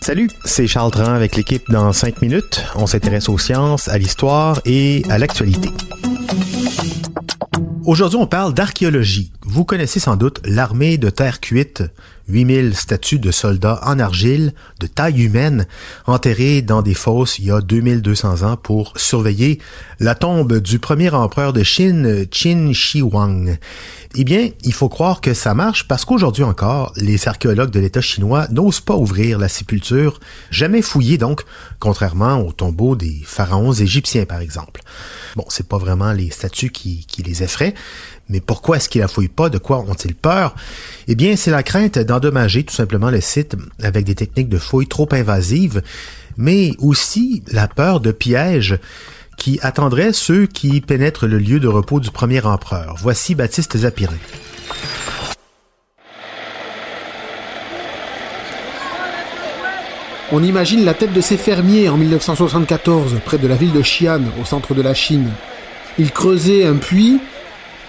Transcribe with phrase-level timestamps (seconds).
[0.00, 2.64] Salut, c'est Charles Tran avec l'équipe dans 5 minutes.
[2.74, 5.68] On s'intéresse aux sciences, à l'histoire et à l'actualité.
[7.84, 9.30] Aujourd'hui, on parle d'archéologie.
[9.44, 11.82] Vous connaissez sans doute l'armée de terre cuite
[12.28, 15.66] 8000 statues de soldats en argile de taille humaine
[16.06, 19.58] enterrées dans des fosses il y a 2200 ans pour surveiller
[20.00, 23.56] la tombe du premier empereur de Chine, Qin Shi Huang.
[24.14, 28.00] Eh bien, il faut croire que ça marche parce qu'aujourd'hui encore, les archéologues de l'État
[28.00, 30.18] chinois n'osent pas ouvrir la sépulture,
[30.50, 31.42] jamais fouillée donc,
[31.78, 34.80] contrairement aux tombeaux des pharaons égyptiens par exemple.
[35.36, 37.74] Bon, c'est pas vraiment les statues qui, les effraient,
[38.30, 39.50] mais pourquoi est-ce qu'ils la fouillent pas?
[39.50, 40.54] De quoi ont-ils peur?
[41.06, 44.88] Eh bien, c'est la crainte d'endommager tout simplement le site avec des techniques de fouilles
[44.88, 45.82] trop invasives,
[46.38, 48.78] mais aussi la peur de pièges
[49.38, 52.96] qui attendraient ceux qui pénètrent le lieu de repos du premier empereur.
[52.98, 54.18] Voici Baptiste Zapirin.
[60.30, 64.20] On imagine la tête de ces fermiers en 1974, près de la ville de Xi'an,
[64.38, 65.30] au centre de la Chine.
[65.98, 67.18] Ils creusaient un puits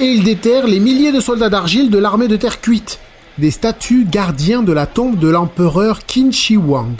[0.00, 3.00] et ils déterrent les milliers de soldats d'argile de l'armée de terre cuite,
[3.36, 6.96] des statues gardiens de la tombe de l'empereur Qin Shi Huang.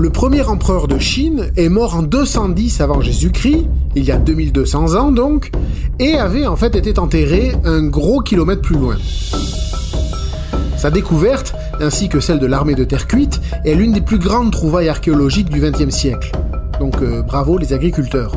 [0.00, 4.94] Le premier empereur de Chine est mort en 210 avant Jésus-Christ, il y a 2200
[4.94, 5.50] ans donc,
[5.98, 8.96] et avait en fait été enterré un gros kilomètre plus loin.
[10.78, 14.52] Sa découverte, ainsi que celle de l'armée de terre cuite, est l'une des plus grandes
[14.52, 16.32] trouvailles archéologiques du XXe siècle.
[16.78, 18.32] Donc euh, bravo les agriculteurs.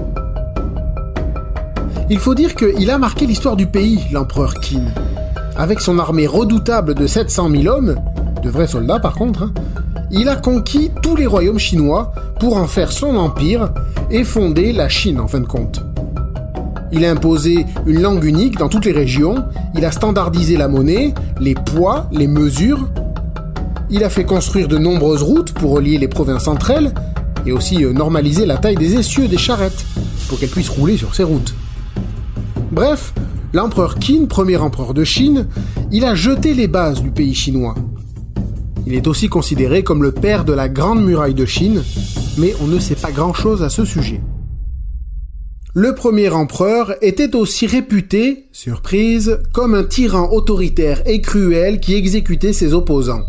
[2.09, 4.83] Il faut dire qu'il a marqué l'histoire du pays, l'empereur Qin.
[5.55, 7.95] Avec son armée redoutable de 700 000 hommes,
[8.43, 9.53] de vrais soldats par contre, hein,
[10.13, 13.73] il a conquis tous les royaumes chinois pour en faire son empire
[14.11, 15.83] et fonder la Chine en fin de compte.
[16.91, 21.15] Il a imposé une langue unique dans toutes les régions, il a standardisé la monnaie,
[21.39, 22.87] les poids, les mesures,
[23.89, 26.93] il a fait construire de nombreuses routes pour relier les provinces entre elles,
[27.47, 29.85] et aussi euh, normaliser la taille des essieux des charrettes,
[30.27, 31.55] pour qu'elles puissent rouler sur ces routes.
[32.71, 33.13] Bref,
[33.51, 35.47] l'empereur Qin, premier empereur de Chine,
[35.91, 37.73] il a jeté les bases du pays chinois.
[38.85, 41.83] Il est aussi considéré comme le père de la Grande Muraille de Chine,
[42.37, 44.21] mais on ne sait pas grand-chose à ce sujet.
[45.73, 52.53] Le premier empereur était aussi réputé, surprise, comme un tyran autoritaire et cruel qui exécutait
[52.53, 53.23] ses opposants.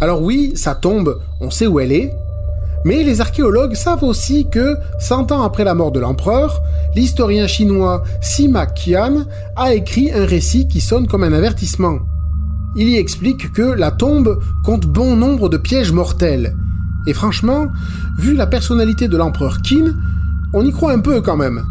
[0.00, 2.12] Alors oui, sa tombe, on sait où elle est,
[2.84, 6.62] mais les archéologues savent aussi que, 100 ans après la mort de l'empereur,
[6.94, 9.26] l'historien chinois Sima Qian
[9.56, 11.98] a écrit un récit qui sonne comme un avertissement.
[12.74, 16.56] Il y explique que la tombe compte bon nombre de pièges mortels.
[17.06, 17.68] Et franchement,
[18.18, 19.94] vu la personnalité de l'empereur Qin,
[20.54, 21.62] on y croit un peu quand même.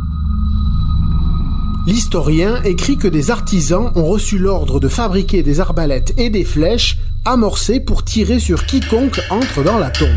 [1.88, 7.00] L'historien écrit que des artisans ont reçu l'ordre de fabriquer des arbalètes et des flèches
[7.25, 10.07] amorcées pour tirer sur quiconque entre dans la tombe.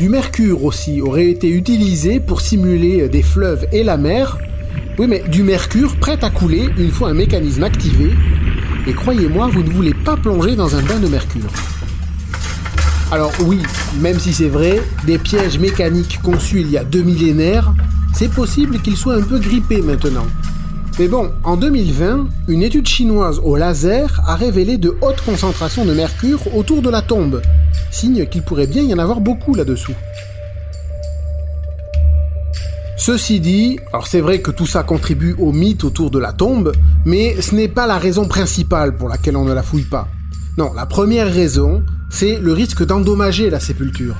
[0.00, 4.38] Du mercure aussi aurait été utilisé pour simuler des fleuves et la mer.
[4.98, 8.10] Oui, mais du mercure prêt à couler une fois un mécanisme activé.
[8.86, 11.50] Et croyez-moi, vous ne voulez pas plonger dans un bain de mercure.
[13.12, 13.60] Alors oui,
[14.00, 17.74] même si c'est vrai, des pièges mécaniques conçus il y a deux millénaires,
[18.14, 20.26] c'est possible qu'ils soient un peu grippés maintenant.
[20.98, 25.94] Mais bon, en 2020, une étude chinoise au laser a révélé de hautes concentrations de
[25.94, 27.40] mercure autour de la tombe,
[27.90, 29.94] signe qu'il pourrait bien y en avoir beaucoup là-dessous.
[33.04, 36.70] Ceci dit, alors c'est vrai que tout ça contribue au mythe autour de la tombe,
[37.04, 40.06] mais ce n'est pas la raison principale pour laquelle on ne la fouille pas.
[40.56, 44.14] Non, la première raison, c'est le risque d'endommager la sépulture,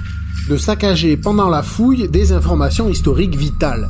[0.51, 3.89] de saccager pendant la fouille des informations historiques vitales.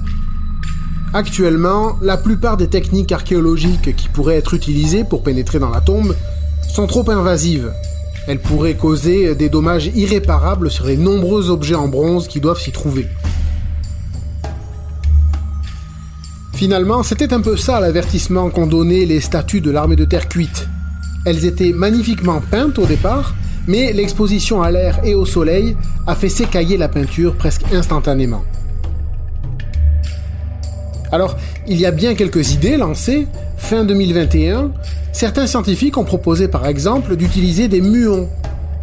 [1.15, 6.15] Actuellement, la plupart des techniques archéologiques qui pourraient être utilisées pour pénétrer dans la tombe
[6.69, 7.73] sont trop invasives.
[8.27, 12.73] Elles pourraient causer des dommages irréparables sur les nombreux objets en bronze qui doivent s'y
[12.73, 13.09] trouver.
[16.62, 20.69] Finalement, c'était un peu ça l'avertissement qu'ont donné les statues de l'armée de terre cuite.
[21.26, 23.35] Elles étaient magnifiquement peintes au départ,
[23.67, 25.76] mais l'exposition à l'air et au soleil
[26.06, 28.44] a fait s'écailler la peinture presque instantanément.
[31.11, 31.37] Alors,
[31.67, 33.26] il y a bien quelques idées lancées.
[33.56, 34.70] Fin 2021,
[35.11, 38.29] certains scientifiques ont proposé par exemple d'utiliser des muons,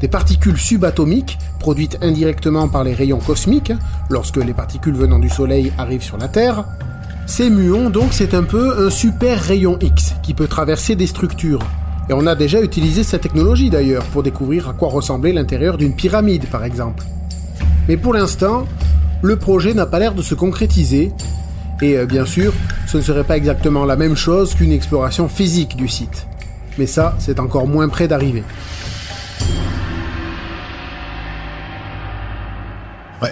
[0.01, 3.71] des particules subatomiques produites indirectement par les rayons cosmiques,
[4.09, 6.65] lorsque les particules venant du Soleil arrivent sur la Terre.
[7.29, 11.59] Ces muons, donc, c'est un peu un super rayon X qui peut traverser des structures.
[12.09, 15.93] Et on a déjà utilisé cette technologie d'ailleurs pour découvrir à quoi ressemblait l'intérieur d'une
[15.93, 17.05] pyramide par exemple.
[17.87, 18.65] Mais pour l'instant,
[19.21, 21.11] le projet n'a pas l'air de se concrétiser,
[21.83, 22.51] et euh, bien sûr,
[22.87, 26.25] ce ne serait pas exactement la même chose qu'une exploration physique du site.
[26.79, 28.43] Mais ça, c'est encore moins près d'arriver.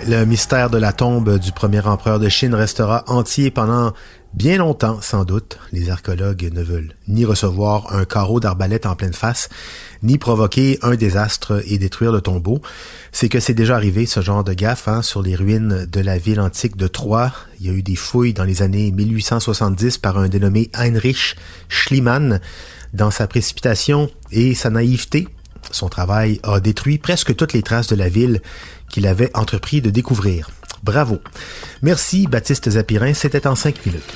[0.07, 3.93] Le mystère de la tombe du premier empereur de Chine restera entier pendant
[4.33, 5.59] bien longtemps, sans doute.
[5.71, 9.49] Les archéologues ne veulent ni recevoir un carreau d'arbalète en pleine face,
[10.03, 12.61] ni provoquer un désastre et détruire le tombeau.
[13.11, 16.17] C'est que c'est déjà arrivé, ce genre de gaffe, hein, sur les ruines de la
[16.17, 17.31] ville antique de Troyes.
[17.59, 21.35] Il y a eu des fouilles dans les années 1870 par un dénommé Heinrich
[21.69, 22.41] Schliemann.
[22.93, 25.27] Dans sa précipitation et sa naïveté,
[25.71, 28.41] son travail a détruit presque toutes les traces de la ville
[28.89, 30.49] qu'il avait entrepris de découvrir.
[30.83, 31.19] Bravo.
[31.81, 34.13] Merci Baptiste Zapirin, c'était en cinq minutes.